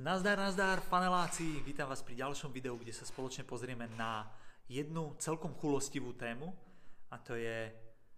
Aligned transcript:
Nazdar, 0.00 0.40
nazdar, 0.40 0.80
faneláci, 0.80 1.60
vítam 1.60 1.84
vás 1.84 2.00
pri 2.00 2.24
ďalšom 2.24 2.48
videu, 2.56 2.72
kde 2.72 2.88
sa 2.88 3.04
spoločne 3.04 3.44
pozrieme 3.44 3.84
na 4.00 4.24
jednu 4.64 5.12
celkom 5.20 5.52
chulostivú 5.60 6.16
tému 6.16 6.56
a 7.12 7.20
to 7.20 7.36
je 7.36 7.68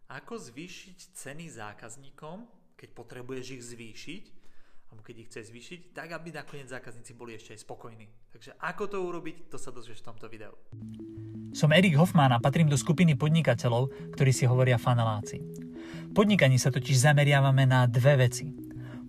ako 0.06 0.38
zvýšiť 0.38 1.10
ceny 1.10 1.50
zákazníkom, 1.50 2.46
keď 2.78 2.88
potrebuješ 2.94 3.46
ich 3.58 3.62
zvýšiť, 3.74 4.24
alebo 4.94 5.02
keď 5.02 5.26
ich 5.26 5.28
chce 5.34 5.50
zvýšiť, 5.50 5.80
tak 5.90 6.14
aby 6.14 6.30
nakoniec 6.30 6.70
zákazníci 6.70 7.18
boli 7.18 7.34
ešte 7.34 7.58
aj 7.58 7.66
spokojní. 7.66 8.06
Takže 8.30 8.54
ako 8.62 8.84
to 8.86 9.02
urobiť, 9.02 9.50
to 9.50 9.58
sa 9.58 9.74
dozvieš 9.74 10.06
v 10.06 10.08
tomto 10.14 10.30
videu. 10.30 10.54
Som 11.50 11.74
Erik 11.74 11.98
Hoffman 11.98 12.30
a 12.30 12.38
patrím 12.38 12.70
do 12.70 12.78
skupiny 12.78 13.18
podnikateľov, 13.18 14.14
ktorí 14.14 14.30
si 14.30 14.46
hovoria 14.46 14.78
faneláci. 14.78 15.42
V 16.06 16.12
podnikaní 16.14 16.62
sa 16.62 16.70
totiž 16.70 17.10
zameriavame 17.10 17.66
na 17.66 17.90
dve 17.90 18.22
veci– 18.22 18.54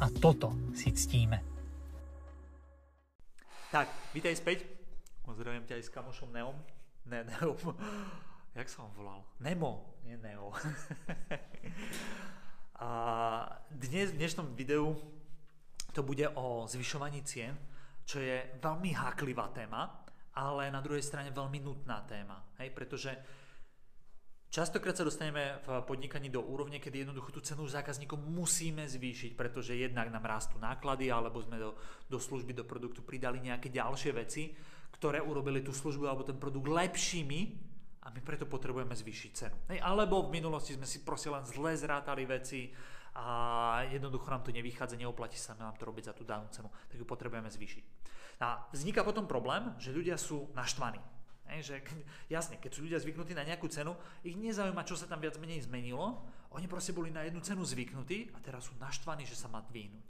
a 0.00 0.08
toto 0.08 0.56
si 0.72 0.88
ctíme. 0.96 1.36
Tak, 3.68 3.86
vítaj 4.16 4.32
späť. 4.32 4.64
Pozdravím 5.20 5.68
ťa 5.68 5.76
aj 5.76 5.84
s 5.84 5.92
kamošom 5.92 6.32
Neom. 6.32 6.56
Ne, 7.04 7.28
Neom. 7.28 7.60
Jak 8.58 8.66
sa 8.66 8.88
on 8.88 8.92
volal? 8.96 9.20
Nemo, 9.44 10.00
nie 10.02 10.16
Neo. 10.16 10.50
a 12.80 12.90
dnes, 13.70 14.16
v 14.16 14.18
dnešnom 14.18 14.56
videu 14.56 14.96
to 15.92 16.00
bude 16.02 16.26
o 16.34 16.64
zvyšovaní 16.66 17.20
cien, 17.22 17.54
čo 18.02 18.18
je 18.24 18.56
veľmi 18.58 18.96
háklivá 18.96 19.52
téma, 19.52 20.02
ale 20.34 20.72
na 20.72 20.80
druhej 20.82 21.04
strane 21.04 21.30
veľmi 21.30 21.60
nutná 21.62 22.02
téma. 22.08 22.42
Hej, 22.58 22.72
pretože 22.72 23.12
Častokrát 24.50 24.98
sa 24.98 25.06
dostaneme 25.06 25.62
v 25.62 25.78
podnikaní 25.86 26.26
do 26.26 26.42
úrovne, 26.42 26.82
kedy 26.82 27.06
jednoducho 27.06 27.30
tú 27.30 27.38
cenu 27.38 27.70
zákazníkom 27.70 28.18
musíme 28.34 28.82
zvýšiť, 28.82 29.38
pretože 29.38 29.78
jednak 29.78 30.10
nám 30.10 30.26
rastú 30.26 30.58
náklady, 30.58 31.06
alebo 31.06 31.38
sme 31.38 31.54
do, 31.54 31.78
do 32.10 32.18
služby, 32.18 32.50
do 32.50 32.66
produktu 32.66 32.98
pridali 32.98 33.38
nejaké 33.38 33.70
ďalšie 33.70 34.10
veci, 34.10 34.50
ktoré 34.90 35.22
urobili 35.22 35.62
tú 35.62 35.70
službu 35.70 36.02
alebo 36.10 36.26
ten 36.26 36.34
produkt 36.34 36.66
lepšími 36.66 37.40
a 38.02 38.10
my 38.10 38.20
preto 38.26 38.50
potrebujeme 38.50 38.90
zvýšiť 38.90 39.30
cenu. 39.38 39.56
Hej, 39.70 39.86
alebo 39.86 40.26
v 40.26 40.34
minulosti 40.34 40.74
sme 40.74 40.82
si 40.82 41.06
proste 41.06 41.30
len 41.30 41.46
zle 41.46 41.70
zrátali 41.78 42.26
veci 42.26 42.74
a 43.14 43.86
jednoducho 43.86 44.34
nám 44.34 44.42
to 44.42 44.50
nevychádza, 44.50 44.98
neoplatí 44.98 45.38
sa 45.38 45.54
nám 45.62 45.78
to 45.78 45.86
robiť 45.86 46.10
za 46.10 46.14
tú 46.18 46.26
danú 46.26 46.50
cenu, 46.50 46.66
tak 46.90 46.98
ju 46.98 47.06
potrebujeme 47.06 47.46
zvýšiť. 47.46 47.84
A 48.42 48.66
vzniká 48.74 49.06
potom 49.06 49.30
problém, 49.30 49.70
že 49.78 49.94
ľudia 49.94 50.18
sú 50.18 50.50
naštvaní 50.58 51.19
Hej, 51.50 51.60
že, 51.66 51.76
jasne, 52.30 52.56
keď 52.56 52.70
sú 52.70 52.86
ľudia 52.86 53.02
zvyknutí 53.02 53.34
na 53.34 53.42
nejakú 53.42 53.66
cenu, 53.66 53.98
ich 54.22 54.38
nezaujíma, 54.38 54.86
čo 54.86 54.94
sa 54.94 55.10
tam 55.10 55.18
viac 55.18 55.34
menej 55.42 55.66
zmenilo, 55.66 56.22
oni 56.54 56.66
proste 56.70 56.94
boli 56.94 57.10
na 57.10 57.26
jednu 57.26 57.42
cenu 57.42 57.62
zvyknutí 57.62 58.34
a 58.34 58.38
teraz 58.42 58.70
sú 58.70 58.74
naštvaní, 58.78 59.26
že 59.26 59.38
sa 59.38 59.50
má 59.50 59.62
dvihnúť. 59.66 60.06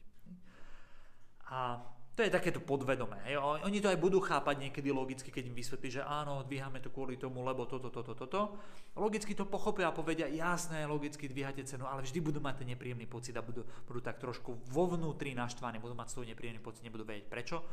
A 1.51 1.83
to 2.21 2.27
je 2.27 2.37
takéto 2.37 2.61
podvedomé. 2.61 3.17
Hej. 3.25 3.41
Oni 3.41 3.81
to 3.81 3.89
aj 3.89 3.97
budú 3.97 4.21
chápať 4.21 4.69
niekedy 4.69 4.93
logicky, 4.93 5.33
keď 5.33 5.49
im 5.49 5.57
vysvetlí, 5.57 5.89
že 5.89 6.03
áno, 6.05 6.45
dvíhame 6.45 6.83
to 6.83 6.93
kvôli 6.93 7.17
tomu, 7.17 7.41
lebo 7.41 7.65
toto, 7.65 7.89
toto, 7.89 8.13
toto. 8.13 8.61
Logicky 8.99 9.33
to 9.33 9.49
pochopia 9.49 9.89
a 9.89 9.97
povedia, 9.97 10.29
jasné, 10.29 10.85
logicky 10.85 11.31
dvíhate 11.31 11.65
cenu, 11.65 11.89
ale 11.89 12.05
vždy 12.05 12.21
budú 12.21 12.45
mať 12.45 12.61
ten 12.61 12.69
nepríjemný 12.77 13.09
pocit 13.09 13.33
a 13.39 13.43
budú, 13.47 13.65
budú 13.89 14.05
tak 14.05 14.21
trošku 14.21 14.53
vo 14.69 14.85
vnútri 14.91 15.33
naštvaní, 15.33 15.81
budú 15.81 15.97
mať 15.97 16.13
toho 16.13 16.29
nepríjemný 16.29 16.61
pocit, 16.61 16.85
nebudú 16.85 17.09
vedieť 17.09 17.25
prečo, 17.25 17.65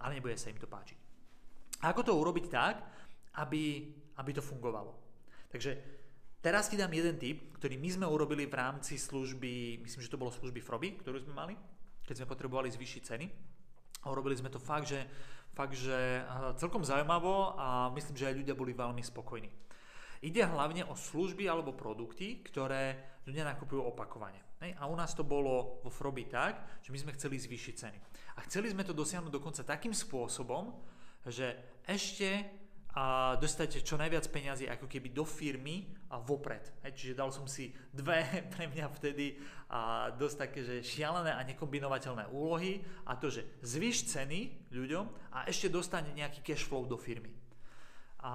ale 0.00 0.16
nebude 0.16 0.38
sa 0.38 0.48
im 0.48 0.56
to 0.56 0.70
páčiť. 0.70 0.98
A 1.84 1.92
ako 1.92 2.00
to 2.00 2.12
urobiť 2.16 2.46
tak, 2.48 2.80
aby, 3.38 3.92
aby 4.18 4.30
to 4.34 4.42
fungovalo. 4.42 4.96
Takže 5.50 5.76
teraz 6.42 6.70
ti 6.70 6.78
dám 6.78 6.90
jeden 6.94 7.18
tip, 7.18 7.54
ktorý 7.58 7.78
my 7.78 7.90
sme 7.90 8.06
urobili 8.06 8.46
v 8.46 8.58
rámci 8.58 8.98
služby, 8.98 9.82
myslím, 9.82 10.02
že 10.02 10.10
to 10.10 10.20
bolo 10.20 10.34
služby 10.34 10.62
Froby, 10.62 10.98
ktorú 10.98 11.22
sme 11.22 11.34
mali, 11.34 11.54
keď 12.06 12.22
sme 12.22 12.30
potrebovali 12.30 12.70
zvýšiť 12.70 13.02
ceny. 13.04 13.26
A 14.00 14.10
urobili 14.10 14.38
sme 14.38 14.48
to 14.48 14.56
fakt, 14.56 14.88
že, 14.88 15.04
fakt, 15.52 15.76
že 15.76 16.24
celkom 16.56 16.80
zaujímavo 16.80 17.58
a 17.58 17.92
myslím, 17.92 18.16
že 18.16 18.28
aj 18.32 18.38
ľudia 18.40 18.54
boli 18.56 18.72
veľmi 18.72 19.02
spokojní. 19.04 19.50
Ide 20.20 20.44
hlavne 20.44 20.84
o 20.84 20.96
služby 20.96 21.48
alebo 21.48 21.76
produkty, 21.76 22.44
ktoré 22.44 22.96
ľudia 23.24 23.44
nakupujú 23.44 23.80
opakovane. 23.80 24.40
A 24.60 24.84
u 24.84 24.92
nás 24.92 25.16
to 25.16 25.24
bolo 25.24 25.80
vo 25.80 25.88
Froby 25.88 26.28
tak, 26.28 26.84
že 26.84 26.92
my 26.92 27.00
sme 27.00 27.16
chceli 27.16 27.40
zvýšiť 27.40 27.74
ceny. 27.76 27.98
A 28.36 28.44
chceli 28.44 28.68
sme 28.68 28.84
to 28.84 28.92
dosiahnuť 28.92 29.32
dokonca 29.32 29.64
takým 29.64 29.96
spôsobom, 29.96 30.76
že 31.24 31.80
ešte 31.88 32.44
a 32.90 33.38
dostať 33.38 33.86
čo 33.86 33.94
najviac 33.94 34.26
peňazí 34.26 34.66
ako 34.66 34.90
keby 34.90 35.14
do 35.14 35.22
firmy 35.22 35.86
a 36.10 36.18
vopred. 36.18 36.74
Hej, 36.82 36.92
čiže 36.98 37.14
dal 37.14 37.30
som 37.30 37.46
si 37.46 37.70
dve 37.94 38.26
pre 38.54 38.66
mňa 38.66 38.90
vtedy 38.98 39.38
a 39.70 40.10
dosť 40.10 40.36
také, 40.36 40.60
že 40.66 40.82
šialené 40.82 41.30
a 41.30 41.46
nekombinovateľné 41.46 42.34
úlohy 42.34 42.82
a 43.06 43.14
to, 43.14 43.30
že 43.30 43.46
zvyš 43.62 44.10
ceny 44.10 44.70
ľuďom 44.74 45.06
a 45.30 45.46
ešte 45.46 45.70
dostane 45.70 46.10
nejaký 46.10 46.42
cash 46.42 46.66
flow 46.66 46.82
do 46.82 46.98
firmy. 46.98 47.30
A, 48.26 48.32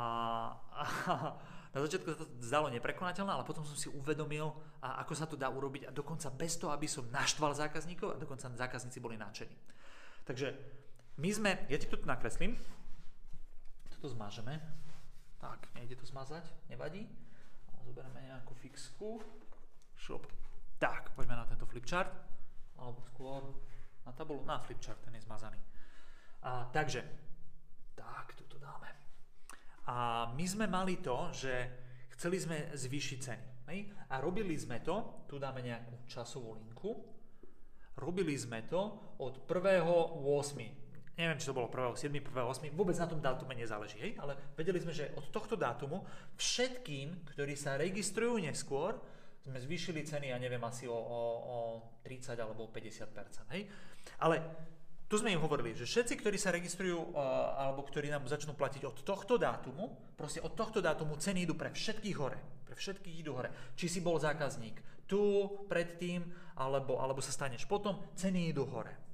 a 0.56 0.84
na 1.76 1.80
začiatku 1.84 2.08
sa 2.08 2.18
to 2.24 2.28
zdalo 2.40 2.72
neprekonateľné, 2.72 3.36
ale 3.36 3.44
potom 3.44 3.68
som 3.68 3.76
si 3.76 3.92
uvedomil, 3.92 4.56
a 4.80 5.04
ako 5.04 5.14
sa 5.20 5.28
to 5.28 5.36
dá 5.36 5.52
urobiť 5.52 5.92
a 5.92 5.92
dokonca 5.92 6.32
bez 6.32 6.56
toho, 6.56 6.72
aby 6.72 6.88
som 6.88 7.04
naštval 7.12 7.52
zákazníkov 7.52 8.16
a 8.16 8.22
dokonca 8.22 8.48
zákazníci 8.48 9.04
boli 9.04 9.20
nadšení. 9.20 9.52
Takže 10.24 10.56
my 11.20 11.30
sme, 11.36 11.52
ja 11.68 11.76
ti 11.76 11.92
to 11.92 12.00
tu 12.00 12.08
nakreslím, 12.08 12.56
to 14.00 14.10
zmažeme. 14.10 14.62
Tak, 15.38 15.70
nejde 15.76 15.96
to 15.96 16.06
zmazať, 16.06 16.48
nevadí. 16.72 17.06
Zoberieme 17.86 18.26
nejakú 18.26 18.58
fixku. 18.58 19.22
Šup. 19.96 20.26
Tak, 20.82 21.14
poďme 21.14 21.38
na 21.38 21.46
tento 21.46 21.70
flipchart. 21.70 22.12
Alebo 22.76 23.00
skôr 23.06 23.42
na 24.06 24.12
tabulu, 24.12 24.42
na 24.44 24.60
flipchart, 24.60 25.02
ten 25.06 25.16
je 25.16 25.24
zmazaný. 25.24 25.62
A, 26.44 26.70
takže, 26.74 27.02
tak, 27.96 28.34
tu 28.34 28.44
to 28.50 28.58
dáme. 28.58 28.90
A 29.86 30.28
my 30.34 30.46
sme 30.46 30.66
mali 30.66 30.98
to, 30.98 31.30
že 31.32 31.54
chceli 32.18 32.42
sme 32.42 32.58
zvýšiť 32.74 33.20
ceny. 33.22 33.48
Hej? 33.70 33.80
A 34.10 34.22
robili 34.22 34.58
sme 34.58 34.82
to, 34.82 35.26
tu 35.30 35.38
dáme 35.42 35.62
nejakú 35.62 36.06
časovú 36.06 36.58
linku, 36.58 36.92
robili 37.98 38.36
sme 38.38 38.66
to 38.68 39.16
od 39.22 39.46
1.8 39.48 40.85
neviem, 41.16 41.40
či 41.40 41.48
to 41.48 41.56
bolo 41.56 41.72
1.7., 41.72 42.12
1.8., 42.12 42.76
vôbec 42.76 42.96
na 43.00 43.08
tom 43.08 43.20
dátume 43.24 43.56
nezáleží, 43.56 43.98
hej? 44.00 44.12
ale 44.20 44.36
vedeli 44.60 44.80
sme, 44.84 44.92
že 44.92 45.16
od 45.16 45.32
tohto 45.32 45.56
dátumu 45.56 46.04
všetkým, 46.36 47.32
ktorí 47.36 47.56
sa 47.56 47.80
registrujú 47.80 48.40
neskôr, 48.44 49.00
sme 49.46 49.62
zvýšili 49.62 50.02
ceny, 50.02 50.34
ja 50.34 50.38
neviem, 50.42 50.62
asi 50.66 50.90
o, 50.90 50.98
o, 50.98 51.22
o 51.46 51.58
30 52.02 52.34
alebo 52.42 52.68
50%. 52.68 53.54
Hej? 53.54 53.70
Ale 54.20 54.42
tu 55.06 55.22
sme 55.22 55.30
im 55.30 55.42
hovorili, 55.42 55.78
že 55.78 55.86
všetci, 55.86 56.18
ktorí 56.18 56.38
sa 56.42 56.50
registrujú 56.50 57.14
uh, 57.14 57.54
alebo 57.62 57.86
ktorí 57.86 58.10
nám 58.10 58.26
začnú 58.26 58.58
platiť 58.58 58.90
od 58.90 59.06
tohto 59.06 59.38
dátumu, 59.38 59.94
proste 60.18 60.42
od 60.42 60.58
tohto 60.58 60.82
dátumu 60.82 61.14
ceny 61.22 61.46
idú 61.46 61.54
pre 61.54 61.70
všetkých 61.70 62.18
hore. 62.18 62.42
Pre 62.66 62.74
všetkých 62.74 63.22
idú 63.22 63.38
hore. 63.38 63.54
Či 63.78 63.86
si 63.86 64.00
bol 64.02 64.18
zákazník 64.18 65.06
tu, 65.06 65.46
predtým, 65.70 66.26
alebo, 66.58 66.98
alebo 66.98 67.22
sa 67.22 67.30
staneš 67.30 67.70
potom, 67.70 68.02
ceny 68.18 68.50
idú 68.50 68.66
hore. 68.66 69.05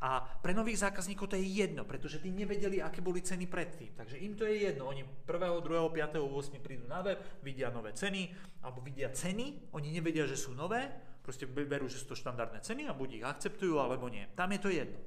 A 0.00 0.20
pre 0.20 0.52
nových 0.52 0.84
zákazníkov 0.84 1.32
to 1.32 1.40
je 1.40 1.48
jedno, 1.48 1.88
pretože 1.88 2.20
tí 2.20 2.28
nevedeli, 2.28 2.84
aké 2.84 3.00
boli 3.00 3.24
ceny 3.24 3.48
predtým. 3.48 3.96
Takže 3.96 4.20
im 4.20 4.36
to 4.36 4.44
je 4.44 4.68
jedno. 4.68 4.92
Oni 4.92 5.00
1., 5.00 5.24
2., 5.24 5.64
5., 5.64 6.20
8. 6.20 6.60
prídu 6.60 6.84
na 6.84 7.00
web, 7.00 7.16
vidia 7.40 7.72
nové 7.72 7.96
ceny, 7.96 8.28
alebo 8.60 8.84
vidia 8.84 9.08
ceny, 9.08 9.72
oni 9.72 9.88
nevedia, 9.88 10.28
že 10.28 10.36
sú 10.36 10.52
nové, 10.52 10.84
proste 11.24 11.48
berú, 11.48 11.88
že 11.88 11.96
sú 11.96 12.12
to 12.12 12.16
štandardné 12.16 12.60
ceny 12.60 12.86
a 12.86 12.92
buď 12.92 13.08
ich 13.18 13.24
akceptujú, 13.24 13.80
alebo 13.80 14.06
nie. 14.12 14.28
Tam 14.36 14.52
je 14.52 14.60
to 14.60 14.68
jedno. 14.68 15.00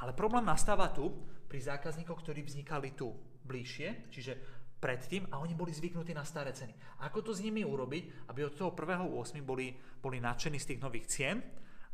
Ale 0.00 0.16
problém 0.16 0.44
nastáva 0.44 0.88
tu, 0.92 1.12
pri 1.46 1.62
zákazníkoch, 1.62 2.20
ktorí 2.20 2.42
vznikali 2.42 2.98
tu 2.98 3.14
bližšie, 3.46 4.10
čiže 4.10 4.32
predtým 4.76 5.30
a 5.32 5.40
oni 5.40 5.56
boli 5.56 5.72
zvyknutí 5.72 6.12
na 6.12 6.26
staré 6.26 6.52
ceny. 6.52 6.74
Ako 7.06 7.22
to 7.22 7.32
s 7.32 7.40
nimi 7.40 7.64
urobiť, 7.64 8.28
aby 8.28 8.44
od 8.44 8.54
toho 8.58 8.74
1.8. 8.74 9.40
boli, 9.40 9.72
boli 10.02 10.18
nadšení 10.20 10.58
z 10.60 10.74
tých 10.74 10.82
nových 10.82 11.06
cien 11.08 11.40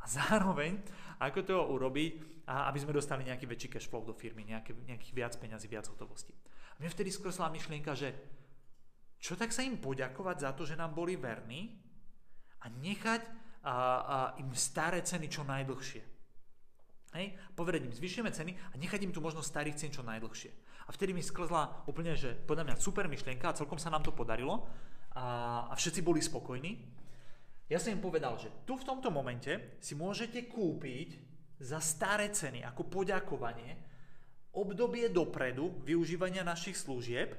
a 0.03 0.05
zároveň 0.11 0.83
ako 1.23 1.41
to 1.47 1.55
urobiť, 1.55 2.13
aby 2.51 2.79
sme 2.83 2.91
dostali 2.91 3.23
nejaký 3.23 3.47
väčší 3.47 3.69
cash 3.71 3.87
flow 3.87 4.03
do 4.03 4.11
firmy, 4.11 4.43
nejaké, 4.43 4.75
nejakých 4.75 5.15
viac 5.15 5.33
peňazí, 5.39 5.71
viac 5.71 5.87
hotovosti. 5.87 6.35
A 6.75 6.83
mne 6.83 6.91
vtedy 6.91 7.15
skresla 7.15 7.55
myšlienka, 7.55 7.95
že 7.95 8.11
čo 9.23 9.39
tak 9.39 9.55
sa 9.55 9.63
im 9.63 9.79
poďakovať 9.79 10.37
za 10.43 10.51
to, 10.59 10.67
že 10.67 10.75
nám 10.75 10.99
boli 10.99 11.15
verní 11.15 11.79
a 12.59 12.67
nechať 12.67 13.23
a, 13.63 13.75
a 14.03 14.17
im 14.43 14.51
staré 14.51 14.99
ceny 15.07 15.31
čo 15.31 15.47
najdlhšie. 15.47 16.03
Hej? 17.15 17.27
Povedať 17.55 17.87
im, 17.87 17.95
zvyšujeme 17.95 18.35
ceny 18.35 18.53
a 18.59 18.75
nechať 18.75 19.07
im 19.07 19.15
tu 19.15 19.23
možnosť 19.23 19.47
starých 19.47 19.79
cien 19.79 19.95
čo 19.95 20.03
najdlhšie. 20.03 20.51
A 20.89 20.91
vtedy 20.91 21.15
mi 21.15 21.23
sklzla 21.23 21.87
úplne, 21.87 22.19
že 22.19 22.35
podľa 22.35 22.67
mňa 22.67 22.83
super 22.83 23.07
myšlienka 23.07 23.47
a 23.47 23.55
celkom 23.55 23.79
sa 23.79 23.95
nám 23.95 24.03
to 24.03 24.11
podarilo 24.11 24.67
a, 25.15 25.71
a 25.71 25.75
všetci 25.79 26.03
boli 26.03 26.19
spokojní. 26.19 27.02
Ja 27.73 27.81
som 27.81 27.97
im 27.97 28.05
povedal, 28.05 28.37
že 28.37 28.53
tu 28.69 28.77
v 28.77 28.85
tomto 28.85 29.09
momente 29.09 29.81
si 29.81 29.97
môžete 29.97 30.45
kúpiť 30.45 31.17
za 31.57 31.81
staré 31.81 32.29
ceny 32.29 32.61
ako 32.69 32.85
poďakovanie 32.85 33.81
obdobie 34.53 35.09
dopredu 35.09 35.81
využívania 35.81 36.45
našich 36.45 36.77
služieb. 36.77 37.33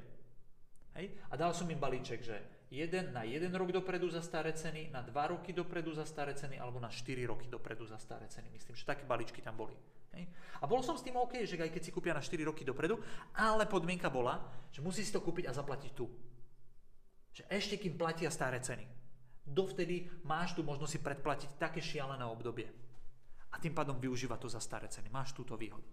Hej? 0.98 1.14
A 1.30 1.38
dal 1.38 1.54
som 1.54 1.70
im 1.70 1.78
balíček, 1.78 2.26
že 2.26 2.66
jeden, 2.74 3.14
na 3.14 3.22
jeden 3.30 3.54
rok 3.54 3.70
dopredu 3.70 4.10
za 4.10 4.26
staré 4.26 4.58
ceny, 4.58 4.90
na 4.90 5.06
dva 5.06 5.30
roky 5.30 5.54
dopredu 5.54 5.94
za 5.94 6.02
staré 6.02 6.34
ceny 6.34 6.58
alebo 6.58 6.82
na 6.82 6.90
4 6.90 7.30
roky 7.30 7.46
dopredu 7.46 7.86
za 7.86 8.02
staré 8.02 8.26
ceny. 8.26 8.50
Myslím, 8.50 8.74
že 8.74 8.90
také 8.90 9.06
balíčky 9.06 9.38
tam 9.46 9.54
boli. 9.54 9.78
Hej? 10.18 10.26
A 10.58 10.66
bol 10.66 10.82
som 10.82 10.98
s 10.98 11.06
tým 11.06 11.14
OK, 11.14 11.46
že 11.46 11.62
aj 11.62 11.70
keď 11.70 11.82
si 11.86 11.94
kúpia 11.94 12.18
na 12.18 12.26
4 12.26 12.42
roky 12.42 12.66
dopredu, 12.66 12.98
ale 13.38 13.70
podmienka 13.70 14.10
bola, 14.10 14.42
že 14.74 14.82
musí 14.82 15.06
si 15.06 15.14
to 15.14 15.22
kúpiť 15.22 15.46
a 15.46 15.54
zaplatiť 15.54 15.92
tu. 15.94 16.10
Že 17.38 17.44
ešte 17.54 17.78
kým 17.78 17.94
platia 17.94 18.34
staré 18.34 18.58
ceny. 18.58 19.03
Dovtedy 19.44 20.08
máš 20.24 20.56
tu 20.56 20.64
možnosť 20.64 20.92
si 20.96 21.00
predplatiť 21.04 21.50
také 21.60 21.84
šialené 21.84 22.24
obdobie. 22.24 22.68
A 23.54 23.60
tým 23.60 23.76
pádom 23.76 24.00
využíva 24.00 24.40
to 24.40 24.50
za 24.50 24.64
staré 24.64 24.90
ceny. 24.90 25.12
Máš 25.14 25.36
túto 25.36 25.54
výhodu. 25.60 25.86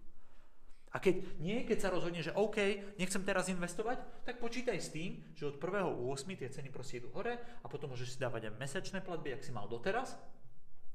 A 0.91 0.99
keď 0.99 1.39
nie, 1.39 1.63
keď 1.63 1.87
sa 1.87 1.93
rozhodne, 1.93 2.19
že 2.19 2.35
OK, 2.35 2.59
nechcem 2.99 3.23
teraz 3.23 3.47
investovať, 3.47 4.27
tak 4.27 4.43
počítaj 4.43 4.75
s 4.75 4.91
tým, 4.91 5.23
že 5.39 5.47
od 5.47 5.55
1.8. 5.55 6.35
tie 6.35 6.51
ceny 6.51 6.67
proste 6.67 6.99
idú 6.99 7.07
hore 7.15 7.39
a 7.63 7.65
potom 7.71 7.95
môžeš 7.95 8.15
si 8.15 8.17
dávať 8.19 8.51
aj 8.51 8.59
mesačné 8.59 8.99
platby, 8.99 9.39
ak 9.39 9.45
si 9.45 9.55
mal 9.55 9.71
doteraz 9.71 10.19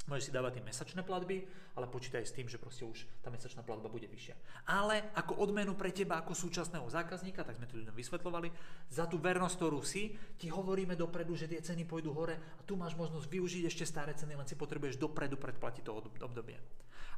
Môžeš 0.07 0.31
si 0.31 0.37
dávať 0.39 0.59
tie 0.59 0.67
mesačné 0.67 1.03
platby, 1.03 1.43
ale 1.75 1.91
počítaj 1.91 2.23
s 2.23 2.31
tým, 2.31 2.47
že 2.47 2.63
proste 2.63 2.87
už 2.87 3.11
tá 3.27 3.29
mesačná 3.29 3.67
platba 3.67 3.91
bude 3.91 4.07
vyššia. 4.07 4.39
Ale 4.71 5.11
ako 5.19 5.43
odmenu 5.43 5.75
pre 5.75 5.91
teba 5.91 6.23
ako 6.23 6.31
súčasného 6.31 6.87
zákazníka, 6.87 7.43
tak 7.43 7.59
sme 7.59 7.67
to 7.67 7.75
ľuďom 7.75 7.91
vysvetľovali, 7.91 8.49
za 8.87 9.11
tú 9.11 9.19
vernosť, 9.19 9.57
ktorú 9.59 9.83
si, 9.83 10.15
ti 10.39 10.47
hovoríme 10.47 10.95
dopredu, 10.95 11.35
že 11.35 11.51
tie 11.51 11.59
ceny 11.59 11.91
pôjdu 11.91 12.15
hore 12.15 12.39
a 12.39 12.63
tu 12.63 12.79
máš 12.79 12.95
možnosť 12.95 13.27
využiť 13.27 13.67
ešte 13.67 13.83
staré 13.83 14.15
ceny, 14.15 14.39
len 14.39 14.47
si 14.47 14.55
potrebuješ 14.55 14.95
dopredu 14.95 15.35
predplatiť 15.35 15.83
to 15.83 15.93
obdobie. 16.23 16.55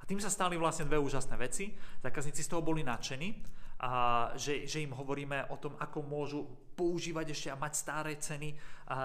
A 0.00 0.08
tým 0.08 0.25
sa 0.25 0.32
stali 0.32 0.56
vlastne 0.56 0.88
dve 0.88 0.96
úžasné 0.96 1.37
veci. 1.37 1.76
Zákazníci 2.00 2.41
z 2.41 2.49
toho 2.49 2.64
boli 2.64 2.81
nadšení, 2.81 3.29
a 3.79 3.91
že, 4.35 4.67
že 4.67 4.83
im 4.83 4.91
hovoríme 4.91 5.55
o 5.55 5.57
tom, 5.57 5.79
ako 5.79 6.03
môžu 6.03 6.41
používať 6.75 7.35
ešte 7.35 7.49
a 7.51 7.59
mať 7.59 7.73
staré 7.75 8.15
ceny 8.19 8.55
a 8.91 8.99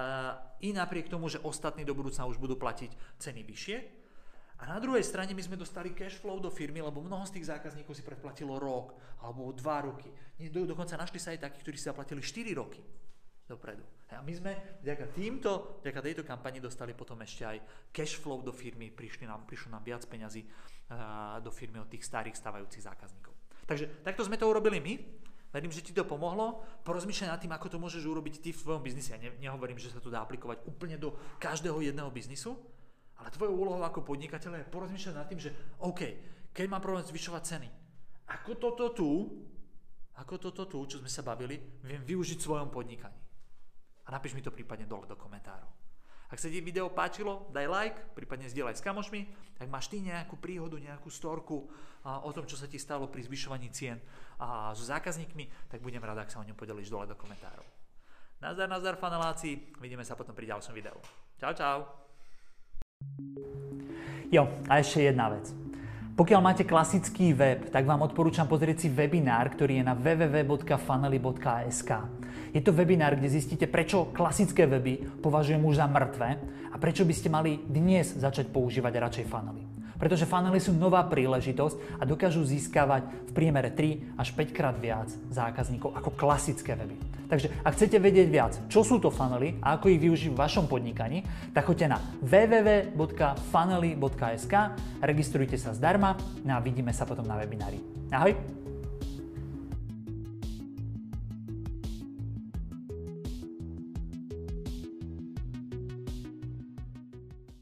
i 0.62 0.74
napriek 0.74 1.10
tomu, 1.10 1.30
že 1.30 1.42
ostatní 1.42 1.86
do 1.86 1.94
budúcna 1.94 2.26
už 2.26 2.38
budú 2.38 2.58
platiť 2.58 2.94
ceny 3.18 3.42
vyššie. 3.46 3.78
A 4.62 4.70
na 4.70 4.78
druhej 4.80 5.04
strane 5.04 5.34
my 5.34 5.44
sme 5.44 5.60
dostali 5.60 5.92
cash 5.92 6.22
flow 6.22 6.40
do 6.40 6.48
firmy, 6.48 6.80
lebo 6.80 7.04
mnoho 7.04 7.26
z 7.26 7.36
tých 7.36 7.50
zákazníkov 7.52 7.98
si 7.98 8.06
predplatilo 8.06 8.62
rok 8.62 8.96
alebo 9.22 9.52
dva 9.52 9.84
roky. 9.84 10.08
Do, 10.50 10.64
dokonca 10.70 10.96
našli 10.96 11.20
sa 11.20 11.34
aj 11.36 11.50
takí, 11.50 11.60
ktorí 11.66 11.76
si 11.76 11.90
zaplatili 11.90 12.22
4 12.24 12.54
roky 12.56 12.80
dopredu. 13.44 13.84
A 14.14 14.22
my 14.24 14.34
sme 14.34 14.80
vďaka 14.86 15.12
týmto, 15.12 15.82
vďaka 15.84 16.00
tejto 16.00 16.24
kampani 16.24 16.64
dostali 16.64 16.96
potom 16.96 17.20
ešte 17.20 17.44
aj 17.44 17.58
cash 17.92 18.16
flow 18.16 18.40
do 18.40 18.56
firmy, 18.56 18.94
prišli 18.94 19.28
nám, 19.28 19.44
prišlo 19.44 19.74
nám 19.74 19.84
viac 19.84 20.06
peňazí 20.08 20.48
do 21.44 21.52
firmy 21.52 21.82
od 21.82 21.90
tých 21.90 22.06
starých 22.06 22.38
stávajúcich 22.38 22.86
zákazníkov. 22.88 23.33
Takže 23.64 24.04
takto 24.04 24.26
sme 24.28 24.40
to 24.40 24.50
urobili 24.50 24.80
my. 24.84 24.94
Verím, 25.54 25.70
že 25.70 25.86
ti 25.86 25.94
to 25.94 26.02
pomohlo. 26.02 26.66
Porozmýšľaj 26.82 27.30
nad 27.30 27.40
tým, 27.40 27.54
ako 27.54 27.68
to 27.70 27.78
môžeš 27.78 28.04
urobiť 28.10 28.42
ty 28.42 28.50
v 28.50 28.58
svojom 28.58 28.82
biznise. 28.82 29.14
Ja 29.14 29.22
ne, 29.22 29.30
nehovorím, 29.38 29.78
že 29.78 29.94
sa 29.94 30.02
to 30.02 30.10
dá 30.10 30.26
aplikovať 30.26 30.66
úplne 30.66 30.98
do 30.98 31.14
každého 31.38 31.78
jedného 31.86 32.10
biznisu, 32.10 32.58
ale 33.22 33.30
tvojou 33.30 33.54
úlohou 33.54 33.86
ako 33.86 34.02
podnikateľa 34.02 34.66
je 34.66 34.74
porozmýšľať 34.74 35.14
nad 35.14 35.30
tým, 35.30 35.38
že 35.38 35.54
OK, 35.86 36.02
keď 36.50 36.66
mám 36.66 36.82
problém 36.82 37.06
zvyšovať 37.06 37.42
ceny, 37.46 37.70
ako 38.34 38.52
toto 38.58 38.86
tu, 38.98 39.10
ako 40.18 40.36
toto 40.42 40.66
tu, 40.66 40.80
čo 40.90 40.98
sme 40.98 41.10
sa 41.10 41.22
bavili, 41.22 41.62
viem 41.86 42.02
využiť 42.02 42.38
v 42.42 42.46
svojom 42.50 42.74
podnikaní. 42.74 43.22
A 44.04 44.08
napíš 44.10 44.34
mi 44.34 44.42
to 44.42 44.50
prípadne 44.50 44.90
dole 44.90 45.06
do 45.06 45.14
komentárov. 45.14 45.70
Ak 46.34 46.42
sa 46.42 46.50
ti 46.50 46.66
video 46.66 46.90
páčilo, 46.90 47.46
daj 47.54 47.70
like, 47.70 48.18
prípadne 48.18 48.50
zdieľaj 48.50 48.82
s 48.82 48.82
kamošmi. 48.82 49.22
Ak 49.62 49.70
máš 49.70 49.86
ty 49.94 50.02
nejakú 50.02 50.34
príhodu, 50.42 50.82
nejakú 50.82 51.14
storku 51.14 51.70
o 52.02 52.30
tom, 52.34 52.50
čo 52.50 52.58
sa 52.58 52.66
ti 52.66 52.82
stalo 52.82 53.06
pri 53.06 53.22
zvyšovaní 53.30 53.70
cien 53.70 54.02
a 54.42 54.74
so 54.74 54.82
zákazníkmi, 54.82 55.70
tak 55.70 55.86
budem 55.86 56.02
rád, 56.02 56.26
ak 56.26 56.34
sa 56.34 56.42
o 56.42 56.48
ňom 56.50 56.58
podelíš 56.58 56.90
dole 56.90 57.06
do 57.06 57.14
komentárov. 57.14 57.62
Nazdar, 58.42 58.66
nazdar 58.66 58.98
faneláci, 58.98 59.62
vidíme 59.78 60.02
sa 60.02 60.18
potom 60.18 60.34
pri 60.34 60.50
ďalšom 60.50 60.74
videu. 60.74 60.98
Čau, 61.38 61.54
čau. 61.54 61.86
Jo, 64.34 64.50
a 64.74 64.82
ešte 64.82 65.06
jedna 65.06 65.30
vec. 65.30 65.54
Pokiaľ 66.18 66.42
máte 66.42 66.66
klasický 66.66 67.38
web, 67.38 67.70
tak 67.70 67.86
vám 67.86 68.02
odporúčam 68.02 68.50
pozrieť 68.50 68.90
si 68.90 68.90
webinár, 68.90 69.54
ktorý 69.54 69.86
je 69.86 69.86
na 69.86 69.94
www.fanely.sk. 69.94 71.92
Je 72.54 72.62
to 72.62 72.76
webinár, 72.76 73.18
kde 73.18 73.34
zistíte, 73.34 73.66
prečo 73.66 74.14
klasické 74.14 74.70
weby 74.70 75.02
považujem 75.22 75.62
už 75.62 75.76
za 75.82 75.88
mŕtve 75.90 76.38
a 76.70 76.76
prečo 76.78 77.06
by 77.06 77.14
ste 77.14 77.30
mali 77.30 77.60
dnes 77.66 78.14
začať 78.18 78.48
používať 78.54 78.94
radšej 78.98 79.26
funnely. 79.30 79.64
Pretože 79.98 80.28
funnely 80.28 80.60
sú 80.60 80.74
nová 80.76 81.08
príležitosť 81.08 81.78
a 82.02 82.04
dokážu 82.04 82.44
získavať 82.44 83.04
v 83.30 83.32
priemere 83.32 83.72
3 83.72 84.20
až 84.20 84.36
5 84.36 84.52
krát 84.52 84.76
viac 84.76 85.08
zákazníkov 85.32 85.96
ako 85.96 86.12
klasické 86.18 86.76
weby. 86.76 86.98
Takže 87.32 87.48
ak 87.64 87.74
chcete 87.74 87.98
vedieť 87.98 88.30
viac, 88.30 88.60
čo 88.68 88.84
sú 88.84 89.00
to 89.00 89.10
funnely 89.10 89.56
a 89.64 89.80
ako 89.80 89.90
ich 89.90 90.00
využiť 90.04 90.32
v 90.34 90.38
vašom 90.38 90.68
podnikaní, 90.70 91.24
tak 91.56 91.66
choďte 91.66 91.88
na 91.90 91.98
www.funnely.sk, 92.20 94.54
registrujte 95.02 95.58
sa 95.58 95.74
zdarma 95.74 96.18
no 96.44 96.54
a 96.54 96.60
vidíme 96.62 96.94
sa 96.94 97.06
potom 97.08 97.26
na 97.26 97.38
webinári. 97.40 97.80
Ahoj! 98.14 98.63